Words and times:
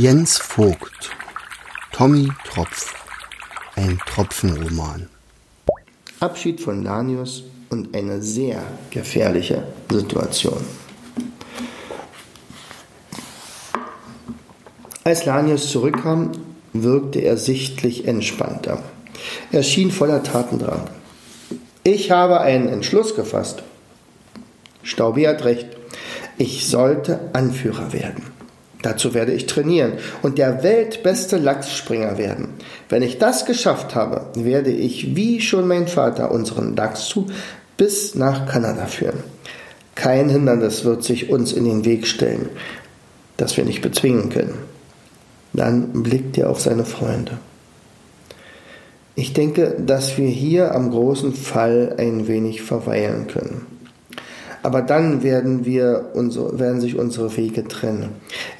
Jens 0.00 0.38
Vogt 0.38 1.10
Tommy 1.90 2.28
Tropf 2.44 2.94
Ein 3.74 3.98
Tropfenroman 4.06 5.08
Abschied 6.20 6.60
von 6.60 6.84
Lanius 6.84 7.42
und 7.68 7.96
eine 7.96 8.22
sehr 8.22 8.62
gefährliche 8.90 9.64
Situation. 9.90 10.64
Als 15.02 15.24
Lanius 15.24 15.68
zurückkam, 15.68 16.30
wirkte 16.72 17.18
er 17.18 17.36
sichtlich 17.36 18.06
entspannter. 18.06 18.84
Er 19.50 19.64
schien 19.64 19.90
voller 19.90 20.22
Tatendrang. 20.22 20.88
Ich 21.82 22.12
habe 22.12 22.40
einen 22.40 22.68
Entschluss 22.68 23.16
gefasst. 23.16 23.64
Staubi 24.84 25.24
hat 25.24 25.44
recht. 25.44 25.66
Ich 26.36 26.68
sollte 26.68 27.30
Anführer 27.32 27.92
werden. 27.92 28.37
Dazu 28.82 29.12
werde 29.12 29.32
ich 29.32 29.46
trainieren 29.46 29.94
und 30.22 30.38
der 30.38 30.62
weltbeste 30.62 31.36
Lachsspringer 31.36 32.16
werden. 32.16 32.48
Wenn 32.88 33.02
ich 33.02 33.18
das 33.18 33.44
geschafft 33.44 33.94
habe, 33.94 34.26
werde 34.34 34.70
ich, 34.70 35.16
wie 35.16 35.40
schon 35.40 35.66
mein 35.66 35.88
Vater, 35.88 36.30
unseren 36.30 36.76
Lachs 36.76 37.06
zu 37.06 37.26
bis 37.76 38.14
nach 38.14 38.46
Kanada 38.46 38.86
führen. 38.86 39.18
Kein 39.94 40.28
Hindernis 40.28 40.84
wird 40.84 41.02
sich 41.02 41.28
uns 41.28 41.52
in 41.52 41.64
den 41.64 41.84
Weg 41.84 42.06
stellen, 42.06 42.50
das 43.36 43.56
wir 43.56 43.64
nicht 43.64 43.82
bezwingen 43.82 44.30
können. 44.30 44.54
Dann 45.52 46.04
blickt 46.04 46.38
er 46.38 46.50
auf 46.50 46.60
seine 46.60 46.84
Freunde. 46.84 47.38
Ich 49.16 49.32
denke, 49.32 49.76
dass 49.84 50.16
wir 50.16 50.28
hier 50.28 50.72
am 50.72 50.90
großen 50.90 51.34
Fall 51.34 51.96
ein 51.98 52.28
wenig 52.28 52.62
verweilen 52.62 53.26
können. 53.26 53.66
Aber 54.62 54.82
dann 54.82 55.22
werden, 55.22 55.64
wir 55.64 56.10
werden 56.14 56.80
sich 56.80 56.96
unsere 56.96 57.36
Wege 57.36 57.66
trennen. 57.66 58.10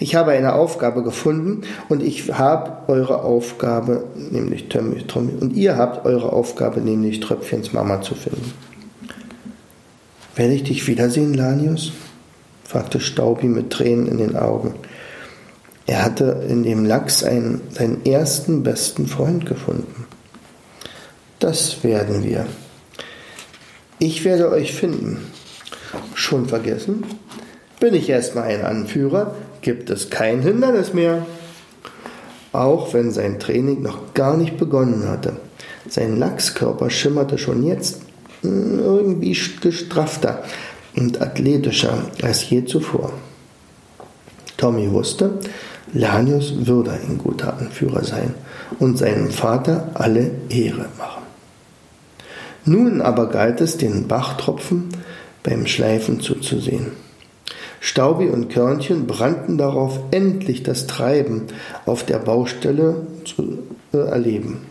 Ich 0.00 0.14
habe 0.14 0.30
eine 0.30 0.54
Aufgabe 0.54 1.02
gefunden 1.02 1.62
und 1.88 2.02
ich 2.02 2.32
habe 2.32 2.90
eure 2.90 3.22
Aufgabe, 3.24 4.04
nämlich 4.14 4.68
Tommy, 4.68 5.32
und 5.40 5.56
ihr 5.56 5.76
habt 5.76 6.06
eure 6.06 6.32
Aufgabe, 6.32 6.80
nämlich 6.80 7.20
Tröpfchens 7.20 7.72
Mama 7.72 8.00
zu 8.00 8.14
finden. 8.14 8.52
Werde 10.36 10.54
ich 10.54 10.62
dich 10.62 10.86
wiedersehen, 10.86 11.34
Lanius? 11.34 11.92
fragte 12.62 13.00
Staubi 13.00 13.46
mit 13.48 13.70
Tränen 13.70 14.06
in 14.06 14.18
den 14.18 14.36
Augen. 14.36 14.74
Er 15.86 16.04
hatte 16.04 16.44
in 16.48 16.62
dem 16.62 16.84
Lachs 16.84 17.24
einen, 17.24 17.62
seinen 17.70 18.04
ersten 18.04 18.62
besten 18.62 19.06
Freund 19.06 19.46
gefunden. 19.46 20.06
Das 21.38 21.82
werden 21.82 22.22
wir. 22.22 22.46
Ich 23.98 24.24
werde 24.24 24.50
euch 24.50 24.74
finden. 24.74 25.18
Schon 26.14 26.46
vergessen? 26.46 27.04
Bin 27.80 27.94
ich 27.94 28.10
erstmal 28.10 28.44
ein 28.44 28.64
Anführer, 28.64 29.34
gibt 29.62 29.90
es 29.90 30.10
kein 30.10 30.42
Hindernis 30.42 30.94
mehr. 30.94 31.26
Auch 32.52 32.94
wenn 32.94 33.10
sein 33.10 33.38
Training 33.38 33.82
noch 33.82 34.14
gar 34.14 34.36
nicht 34.36 34.56
begonnen 34.56 35.08
hatte. 35.08 35.36
Sein 35.88 36.18
Lachskörper 36.18 36.90
schimmerte 36.90 37.38
schon 37.38 37.62
jetzt 37.64 38.02
hm, 38.42 38.78
irgendwie 38.78 39.36
gestraffter 39.60 40.42
und 40.96 41.20
athletischer 41.20 42.04
als 42.22 42.48
je 42.48 42.64
zuvor. 42.64 43.12
Tommy 44.56 44.90
wusste, 44.90 45.38
Lanius 45.92 46.66
würde 46.66 46.92
ein 46.92 47.18
guter 47.18 47.56
Anführer 47.56 48.04
sein 48.04 48.34
und 48.78 48.98
seinem 48.98 49.30
Vater 49.30 49.90
alle 49.94 50.30
Ehre 50.48 50.86
machen. 50.98 51.22
Nun 52.64 53.00
aber 53.00 53.28
galt 53.30 53.60
es, 53.60 53.78
den 53.78 54.08
Bachtropfen 54.08 54.88
beim 55.42 55.66
Schleifen 55.66 56.20
zuzusehen. 56.20 56.92
Staubi 57.80 58.28
und 58.28 58.48
Körnchen 58.48 59.06
brannten 59.06 59.58
darauf, 59.58 60.00
endlich 60.10 60.62
das 60.62 60.86
Treiben 60.86 61.44
auf 61.86 62.04
der 62.04 62.18
Baustelle 62.18 63.06
zu 63.24 63.58
äh, 63.92 63.98
erleben. 63.98 64.62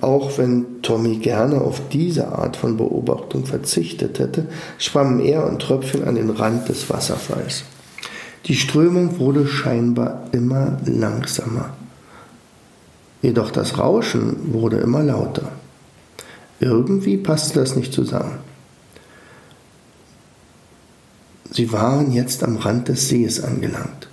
Auch 0.00 0.36
wenn 0.38 0.82
Tommy 0.82 1.16
gerne 1.16 1.60
auf 1.60 1.80
diese 1.90 2.28
Art 2.28 2.56
von 2.56 2.76
Beobachtung 2.76 3.46
verzichtet 3.46 4.18
hätte, 4.18 4.46
schwammen 4.78 5.20
er 5.20 5.46
und 5.46 5.60
Tröpfchen 5.60 6.04
an 6.04 6.16
den 6.16 6.30
Rand 6.30 6.68
des 6.68 6.90
Wasserfalls. 6.90 7.64
Die 8.46 8.54
Strömung 8.54 9.18
wurde 9.18 9.46
scheinbar 9.46 10.24
immer 10.32 10.78
langsamer. 10.84 11.70
Jedoch 13.22 13.50
das 13.50 13.78
Rauschen 13.78 14.52
wurde 14.52 14.76
immer 14.76 15.02
lauter. 15.02 15.52
Irgendwie 16.60 17.16
passte 17.16 17.60
das 17.60 17.74
nicht 17.74 17.94
zusammen. 17.94 18.38
Sie 21.54 21.70
waren 21.70 22.10
jetzt 22.10 22.42
am 22.42 22.56
Rand 22.56 22.88
des 22.88 23.08
Sees 23.08 23.40
angelangt. 23.40 24.08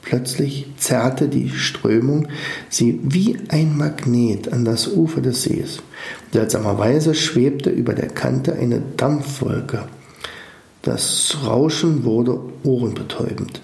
Plötzlich 0.00 0.72
zerrte 0.78 1.28
die 1.28 1.50
Strömung 1.50 2.28
sie 2.70 2.98
wie 3.02 3.36
ein 3.48 3.76
Magnet 3.76 4.50
an 4.50 4.64
das 4.64 4.88
Ufer 4.88 5.20
des 5.20 5.42
Sees. 5.42 5.82
Seltsamerweise 6.32 7.14
schwebte 7.14 7.68
über 7.68 7.92
der 7.92 8.08
Kante 8.08 8.54
eine 8.54 8.80
Dampfwolke. 8.96 9.84
Das 10.80 11.36
Rauschen 11.44 12.04
wurde 12.04 12.40
ohrenbetäubend. 12.62 13.60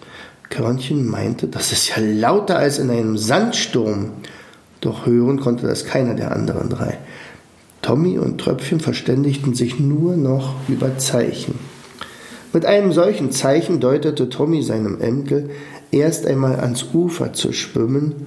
Körnchen 0.50 1.08
meinte, 1.08 1.48
das 1.48 1.72
ist 1.72 1.88
ja 1.88 1.96
lauter 2.02 2.58
als 2.58 2.78
in 2.78 2.90
einem 2.90 3.16
Sandsturm. 3.16 4.12
Doch 4.82 5.06
hören 5.06 5.40
konnte 5.40 5.66
das 5.66 5.86
keiner 5.86 6.12
der 6.12 6.32
anderen 6.32 6.68
drei. 6.68 6.98
Tommy 7.80 8.18
und 8.18 8.38
Tröpfchen 8.38 8.80
verständigten 8.80 9.54
sich 9.54 9.80
nur 9.80 10.14
noch 10.18 10.56
über 10.68 10.98
Zeichen. 10.98 11.77
Mit 12.52 12.64
einem 12.64 12.92
solchen 12.92 13.30
Zeichen 13.30 13.78
deutete 13.78 14.30
Tommy 14.30 14.62
seinem 14.62 15.00
Enkel, 15.00 15.50
erst 15.90 16.26
einmal 16.26 16.60
ans 16.60 16.86
Ufer 16.94 17.32
zu 17.34 17.52
schwimmen, 17.52 18.26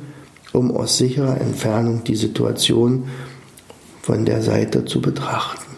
um 0.53 0.71
aus 0.71 0.97
sicherer 0.97 1.41
Entfernung 1.41 2.03
die 2.03 2.15
Situation 2.15 3.05
von 4.01 4.25
der 4.25 4.41
Seite 4.41 4.85
zu 4.85 5.01
betrachten. 5.01 5.71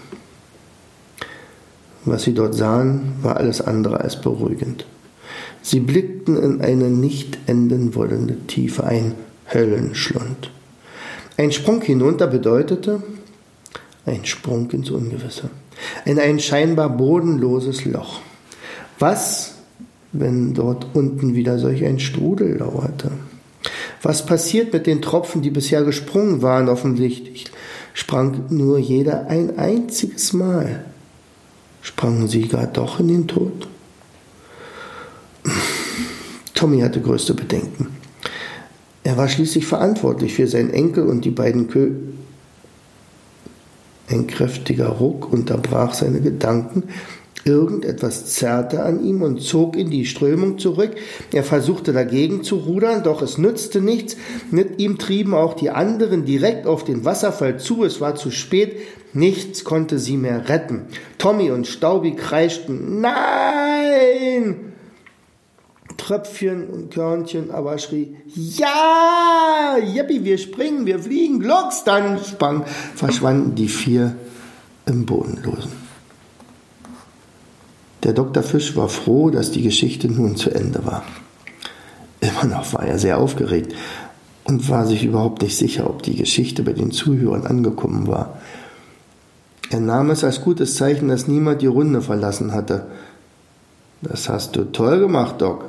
Was 2.06 2.24
sie 2.24 2.34
dort 2.34 2.54
sahen, 2.54 3.14
war 3.22 3.38
alles 3.38 3.62
andere 3.62 4.02
als 4.02 4.20
beruhigend. 4.20 4.86
Sie 5.62 5.80
blickten 5.80 6.36
in 6.36 6.62
eine 6.62 6.90
nicht 6.90 7.38
enden 7.48 7.96
wollende 7.96 8.36
Tiefe, 8.48 8.84
ein 8.84 9.16
Höllenschlund. 9.54 10.52
Ein 11.38 11.54
Sprung 11.54 11.82
hinunter 11.82 12.28
bedeutete 12.28 13.02
ein 14.06 14.26
Sprung 14.26 14.70
ins 14.72 14.90
Ungewisse, 14.90 15.50
in 16.04 16.20
ein 16.20 16.40
scheinbar 16.40 16.90
bodenloses 16.90 17.86
Loch. 17.86 18.20
Was, 19.00 19.56
wenn 20.12 20.54
dort 20.54 20.88
unten 20.94 21.36
wieder 21.36 21.60
solch 21.60 21.84
ein 21.86 22.00
Strudel 22.00 22.58
lauerte? 22.58 23.12
Was 24.02 24.26
passiert 24.26 24.74
mit 24.74 24.86
den 24.86 25.02
Tropfen, 25.02 25.42
die 25.42 25.50
bisher 25.50 25.84
gesprungen 25.84 26.42
waren? 26.42 26.70
Offensichtlich 26.70 27.46
sprang 27.94 28.46
nur 28.50 28.78
jeder 28.78 29.28
ein 29.28 29.58
einziges 29.58 30.34
Mal. 30.34 30.86
Sprangen 31.82 32.28
sie 32.28 32.48
gar 32.48 32.68
doch 32.68 33.00
in 33.00 33.08
den 33.08 33.28
Tod? 33.28 33.68
Tommy 36.54 36.80
hatte 36.80 37.02
größte 37.02 37.34
Bedenken. 37.34 37.88
Er 39.04 39.18
war 39.18 39.28
schließlich 39.28 39.66
verantwortlich 39.66 40.34
für 40.34 40.48
seinen 40.48 40.70
Enkel 40.70 41.08
und 41.08 41.26
die 41.26 41.32
beiden 41.32 41.68
Kö 41.68 41.92
Ein 44.10 44.28
kräftiger 44.28 44.88
Ruck 44.88 45.32
unterbrach 45.32 45.94
seine 45.94 46.22
Gedanken, 46.22 46.84
Irgendetwas 47.46 48.28
zerrte 48.28 48.84
an 48.84 49.04
ihm 49.04 49.22
und 49.22 49.42
zog 49.42 49.76
in 49.76 49.90
die 49.90 50.06
Strömung 50.06 50.60
zurück. 50.60 50.92
Er 51.34 51.44
versuchte 51.44 51.92
dagegen 51.92 52.44
zu 52.44 52.56
rudern, 52.56 53.04
doch 53.04 53.22
es 53.22 53.38
nützte 53.38 53.82
nichts. 53.82 54.16
Mit 54.50 54.80
ihm 54.80 54.98
trieben 54.98 55.34
auch 55.34 55.54
die 55.54 55.70
anderen 55.70 56.24
direkt 56.24 56.66
auf 56.66 56.86
den 56.86 57.04
Wasserfall 57.04 57.60
zu. 57.60 57.84
Es 57.84 58.00
war 58.00 58.16
zu 58.16 58.32
spät. 58.32 58.78
Nichts 59.12 59.66
konnte 59.66 60.00
sie 60.00 60.16
mehr 60.16 60.48
retten. 60.48 60.84
Tommy 61.18 61.52
und 61.52 61.68
Staubi 61.68 62.16
kreischten 62.16 63.02
Nein! 63.02 64.72
Tröpfchen 65.98 66.68
und 66.70 66.94
Körnchen 66.94 67.52
aber 67.52 67.78
schrie 67.78 68.16
Ja! 68.26 69.78
Yippie, 69.94 70.24
wir 70.24 70.38
springen, 70.38 70.86
wir 70.86 71.00
fliegen, 71.00 71.40
Glocks! 71.40 71.84
Dann 71.84 72.20
sprang, 72.24 72.64
verschwanden 72.96 73.56
die 73.56 73.68
vier 73.68 74.16
im 74.86 75.06
Bodenlosen. 75.06 75.83
Der 78.04 78.14
Dr. 78.14 78.44
Fisch 78.44 78.76
war 78.76 78.90
froh, 78.90 79.30
dass 79.30 79.52
die 79.52 79.62
Geschichte 79.62 80.10
nun 80.10 80.36
zu 80.36 80.50
Ende 80.50 80.86
war. 80.86 81.04
Immer 82.20 82.46
noch 82.46 82.74
war 82.74 82.84
er 82.84 83.00
sehr 83.00 83.18
aufgeregt 83.18 83.74
und 84.44 84.70
war 84.70 84.86
sich 84.86 85.04
überhaupt 85.04 85.42
nicht 85.42 85.58
sicher, 85.58 85.90
ob 85.90 86.04
die 86.04 86.16
Geschichte 86.16 86.64
bei 86.64 86.74
den 86.74 86.92
Zuhörern 86.92 87.46
angekommen 87.46 88.08
war. 88.08 88.40
Er 89.70 89.80
nahm 89.80 90.10
es 90.10 90.24
als 90.24 90.42
gutes 90.42 90.76
Zeichen, 90.76 91.08
dass 91.08 91.28
niemand 91.28 91.62
die 91.62 91.68
Runde 91.68 92.02
verlassen 92.02 92.52
hatte. 92.52 92.86
Das 94.02 94.30
hast 94.30 94.56
du 94.56 94.66
toll 94.66 95.00
gemacht, 95.00 95.42
Doc, 95.42 95.66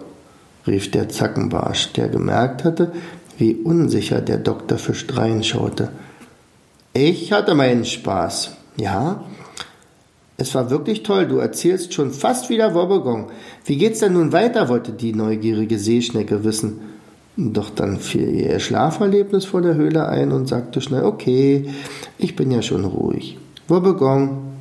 rief 0.66 0.90
der 0.90 1.08
Zackenbarsch, 1.08 1.92
der 1.92 2.08
gemerkt 2.08 2.64
hatte, 2.64 2.92
wie 3.38 3.54
unsicher 3.54 4.20
der 4.20 4.38
Dr. 4.38 4.78
Fisch 4.78 5.06
reinschaute. 5.10 5.90
Ich 6.92 7.32
hatte 7.32 7.54
meinen 7.54 7.84
Spaß. 7.84 8.52
Ja, 8.76 9.24
es 10.44 10.54
war 10.54 10.68
wirklich 10.68 11.02
toll, 11.02 11.26
du 11.26 11.38
erzählst 11.38 11.94
schon 11.94 12.10
fast 12.10 12.50
wieder 12.50 12.74
Wobbegong. 12.74 13.30
Wie 13.64 13.78
geht's 13.78 14.00
denn 14.00 14.12
nun 14.12 14.32
weiter, 14.32 14.68
wollte 14.68 14.92
die 14.92 15.14
neugierige 15.14 15.78
Seeschnecke 15.78 16.44
wissen. 16.44 16.80
Doch 17.38 17.70
dann 17.70 17.98
fiel 17.98 18.28
ihr 18.28 18.60
Schlaferlebnis 18.60 19.46
vor 19.46 19.62
der 19.62 19.74
Höhle 19.74 20.06
ein 20.06 20.32
und 20.32 20.46
sagte 20.46 20.82
schnell, 20.82 21.04
okay, 21.04 21.70
ich 22.18 22.36
bin 22.36 22.50
ja 22.50 22.60
schon 22.60 22.84
ruhig. 22.84 23.38
Wobbegong, 23.68 24.58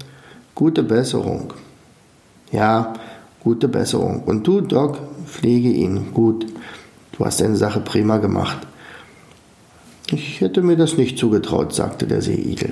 gute 0.56 0.84
Besserung. 0.84 1.54
Ja, 2.54 2.94
gute 3.44 3.68
Besserung. 3.68 4.24
Und 4.24 4.48
du, 4.48 4.62
Doc, 4.62 5.00
pflege 5.26 5.70
ihn. 5.70 6.14
Gut, 6.14 6.46
du 7.18 7.26
hast 7.26 7.42
deine 7.42 7.58
Sache 7.58 7.82
prima 7.82 8.20
gemacht. 8.20 8.66
Ich 10.12 10.40
hätte 10.40 10.62
mir 10.62 10.78
das 10.78 10.96
nicht 10.96 11.18
zugetraut, 11.18 11.74
sagte 11.74 12.08
der 12.08 12.22
Seeigel. 12.22 12.72